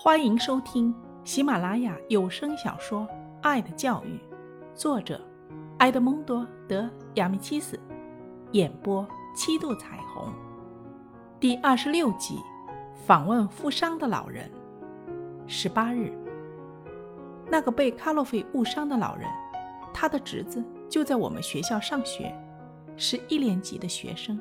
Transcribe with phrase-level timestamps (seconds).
[0.00, 0.94] 欢迎收听
[1.24, 3.00] 喜马拉雅有声小说
[3.42, 4.12] 《爱的教育》，
[4.72, 5.20] 作者
[5.78, 7.76] 埃德蒙多·德亚米契斯，
[8.52, 10.32] 演播七度彩虹，
[11.40, 12.38] 第二十六集：
[13.08, 14.48] 访问负伤的老人。
[15.48, 16.16] 十八日，
[17.50, 19.28] 那个被卡洛菲误伤的老人，
[19.92, 22.32] 他的侄子就在我们学校上学，
[22.96, 24.40] 是一年级的学生。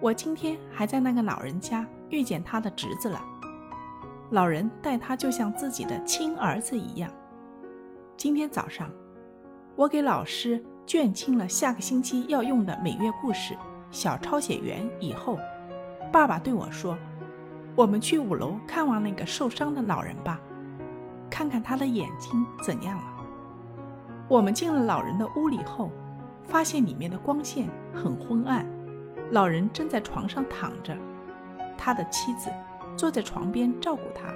[0.00, 3.22] 我今天还在那个老人家遇见他的侄子了。
[4.30, 7.08] 老人待他就像自己的亲儿子一样。
[8.16, 8.90] 今天早上，
[9.76, 13.56] 我给老师卷清了下个星期要用的每月故事
[13.90, 15.38] 小抄写员以后，
[16.12, 16.98] 爸爸对我说
[17.76, 20.40] ：“我们去五楼看望那个受伤的老人吧，
[21.30, 23.04] 看看他的眼睛怎样了。”
[24.28, 25.92] 我们进了老人的屋里后，
[26.42, 28.66] 发现里面的光线很昏暗，
[29.30, 30.96] 老人正在床上躺着，
[31.78, 32.50] 他的妻子。
[32.96, 34.32] 坐在床边照顾他，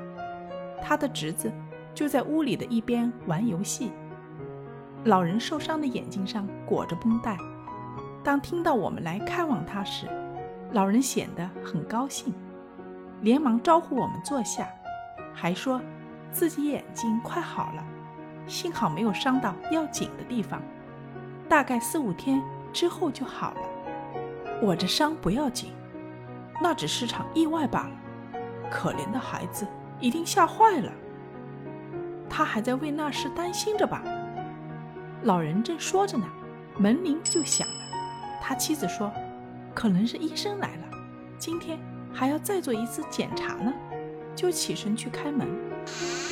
[0.82, 1.50] 他的侄子
[1.94, 3.90] 就在屋里的一边玩游戏。
[5.04, 7.36] 老人受伤的眼睛上裹着绷带。
[8.22, 10.06] 当听到我们来看望他时，
[10.72, 12.34] 老人显得很高兴，
[13.22, 14.68] 连忙招呼我们坐下，
[15.32, 15.80] 还说
[16.30, 17.82] 自己眼睛快好了，
[18.46, 20.60] 幸好没有伤到要紧的地方，
[21.48, 22.42] 大概四五天
[22.74, 23.60] 之后就好了。
[24.60, 25.72] 我这伤不要紧，
[26.62, 27.90] 那只是场意外罢了。
[28.70, 29.66] 可怜的孩子
[29.98, 30.92] 一定吓坏了，
[32.28, 34.02] 他还在为那事担心着吧？
[35.24, 36.24] 老人正说着呢，
[36.78, 37.74] 门铃就响了。
[38.40, 39.12] 他妻子说
[39.74, 40.84] ：“可能是医生来了，
[41.36, 41.78] 今天
[42.12, 43.72] 还要再做一次检查呢。”
[44.34, 45.46] 就起身去开门。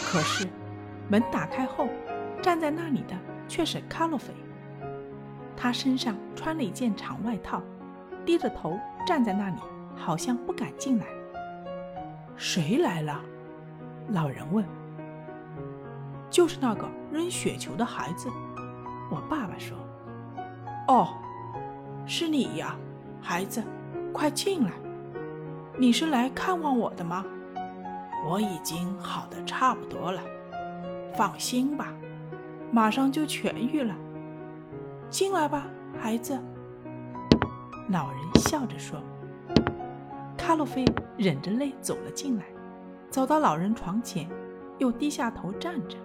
[0.05, 0.49] 可是
[1.09, 1.89] 门打开后，
[2.41, 3.15] 站在那里的
[3.47, 4.33] 却是卡洛菲。
[5.55, 7.61] 他身上穿了一件长外套，
[8.25, 9.57] 低着头站在那里，
[9.95, 11.07] 好像不敢进来。
[12.39, 13.21] 谁来了？
[14.11, 14.65] 老人问。
[16.31, 18.29] 就是那个扔雪球的孩子。
[19.11, 19.77] 我爸爸说
[20.87, 21.09] ：“哦，
[22.07, 22.77] 是你呀，
[23.21, 23.63] 孩子，
[24.13, 24.71] 快进来。
[25.77, 27.25] 你是来看望我的吗？
[28.29, 30.23] 我已经好的差不多了，
[31.17, 31.93] 放心吧，
[32.71, 33.95] 马上就痊愈了。
[35.11, 35.67] 进来吧，
[36.01, 36.39] 孩子。”
[37.91, 39.01] 老人笑着说。
[40.49, 40.83] 卡洛菲
[41.19, 42.45] 忍着泪走了进来，
[43.11, 44.27] 走到老人床前，
[44.79, 45.99] 又低下头站着。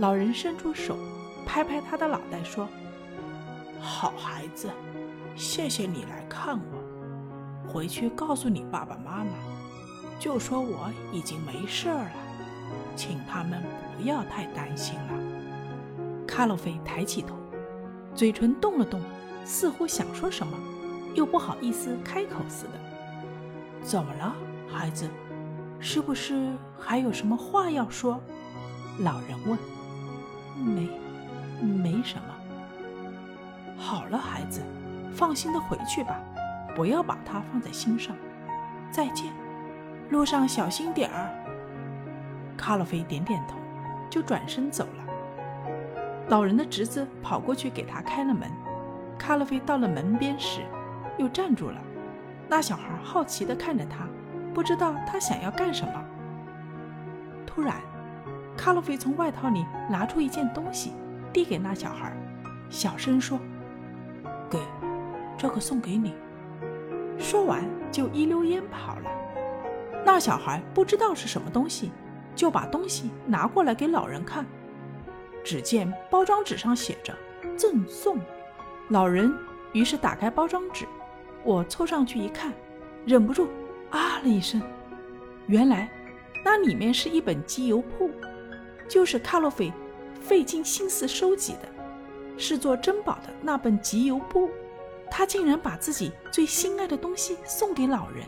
[0.00, 0.98] 老人伸出手，
[1.46, 2.68] 拍拍他的脑袋，说
[3.80, 4.68] ：“好孩子，
[5.34, 7.72] 谢谢你来看我。
[7.72, 9.30] 回去告诉你爸爸妈妈，
[10.18, 12.10] 就说我已经没事了，
[12.94, 13.62] 请他们
[13.96, 15.12] 不要太担心了。”
[16.28, 17.34] 卡洛菲抬起头，
[18.14, 19.00] 嘴唇动了动，
[19.42, 20.54] 似乎想说什么，
[21.14, 22.91] 又不好意思开口似的。
[23.82, 24.32] 怎么了，
[24.72, 25.08] 孩子？
[25.80, 28.20] 是不是还有什么话要说？
[29.00, 29.58] 老人问。
[30.56, 30.88] 没，
[31.60, 32.34] 没什么。
[33.76, 34.62] 好了，孩子，
[35.12, 36.20] 放心的回去吧，
[36.76, 38.14] 不要把它放在心上。
[38.92, 39.32] 再见，
[40.10, 41.28] 路上小心点儿。
[42.56, 43.56] 卡洛菲点点头，
[44.08, 45.04] 就转身走了。
[46.28, 48.48] 老人的侄子跑过去给他开了门。
[49.18, 50.60] 卡洛菲到了门边时，
[51.18, 51.80] 又站住了。
[52.52, 54.06] 那小孩好奇地看着他，
[54.52, 56.04] 不知道他想要干什么。
[57.46, 57.76] 突然，
[58.58, 60.92] 卡洛菲从外套里拿出一件东西，
[61.32, 62.14] 递给那小孩，
[62.68, 63.40] 小声说
[64.50, 64.58] ：“给，
[65.38, 66.14] 这个送给你。”
[67.16, 69.10] 说完就一溜烟跑了。
[70.04, 71.90] 那小孩不知道是什么东西，
[72.34, 74.44] 就把东西拿过来给老人看。
[75.42, 77.16] 只见包装纸上写着
[77.56, 78.18] “赠送”。
[78.92, 79.34] 老人
[79.72, 80.86] 于是打开包装纸。
[81.44, 82.52] 我凑上去一看，
[83.04, 83.48] 忍不住
[83.90, 84.62] 啊了一声。
[85.46, 85.90] 原来，
[86.44, 88.10] 那里面是一本集邮簿，
[88.88, 89.72] 就是卡洛菲
[90.20, 91.68] 费尽心思收集的，
[92.38, 94.50] 视作珍宝的那本集邮簿。
[95.10, 98.24] 他竟然把自己最心爱的东西送给老人，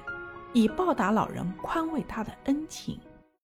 [0.52, 3.00] 以报答老人宽慰他的恩情。